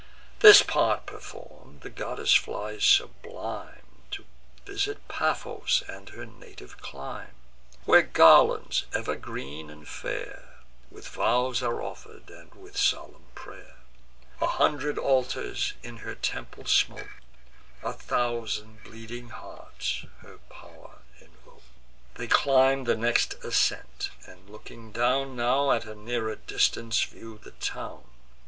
This 0.39 0.63
part 0.63 1.05
perform'd, 1.05 1.81
the 1.81 1.91
goddess 1.91 2.33
flies 2.33 2.83
sublime 2.83 3.85
To 4.09 4.25
visit 4.65 5.07
Paphos 5.07 5.83
and 5.87 6.09
her 6.09 6.25
native 6.25 6.79
clime; 6.79 7.35
Where 7.85 8.01
garlands, 8.01 8.85
ever 8.93 9.15
green 9.15 9.69
and 9.69 9.83
ever 9.83 9.87
fair, 9.91 10.49
With 10.89 11.07
vows 11.07 11.61
are 11.61 11.83
offer'd, 11.83 12.31
and 12.31 12.51
with 12.55 12.77
solemn 12.77 13.27
pray'r: 13.35 13.75
A 14.41 14.47
hundred 14.47 14.97
altars 14.97 15.73
in 15.83 15.97
her 15.97 16.15
temple 16.15 16.65
smoke; 16.65 17.21
A 17.83 17.93
thousand 17.93 18.83
bleeding 18.83 19.29
hearts 19.29 20.05
her 20.21 20.39
pow'r 20.49 21.03
invoke. 21.19 21.61
They 22.15 22.25
climb 22.25 22.85
the 22.85 22.97
next 22.97 23.35
ascent, 23.43 24.09
and, 24.25 24.49
looking 24.49 24.91
down, 24.91 25.35
Now 25.35 25.69
at 25.71 25.85
a 25.85 25.93
nearer 25.93 26.37
distance 26.37 27.03
view 27.03 27.37
the 27.43 27.51
town. 27.51 28.05